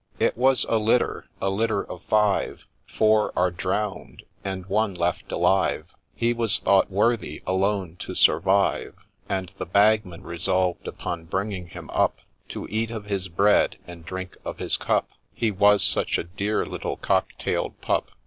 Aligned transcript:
IT 0.17 0.35
was 0.35 0.65
a 0.67 0.79
litter, 0.79 1.29
a 1.39 1.51
litter 1.51 1.83
of 1.83 2.01
five, 2.01 2.65
Four 2.87 3.31
are 3.37 3.51
drown'd, 3.51 4.23
and 4.43 4.65
one 4.65 4.95
left 4.95 5.31
alive, 5.31 5.85
He 6.15 6.33
was 6.33 6.57
thought 6.57 6.89
worthy 6.89 7.43
alone 7.45 7.97
to 7.97 8.15
survive; 8.15 8.95
And 9.29 9.51
the 9.59 9.65
Bagman 9.67 10.23
resolved 10.23 10.87
upon 10.87 11.25
bringing 11.25 11.67
him 11.67 11.91
up, 11.91 12.17
To 12.49 12.65
eat 12.71 12.89
of 12.89 13.05
his 13.05 13.27
bread 13.29 13.75
and 13.85 14.03
drink 14.03 14.37
of 14.43 14.57
his 14.57 14.75
cup, 14.75 15.07
He 15.35 15.51
was 15.51 15.83
such 15.83 16.17
a 16.17 16.23
dear 16.23 16.65
little 16.65 16.97
cock 16.97 17.27
tail'd 17.37 17.79
pup 17.81 18.09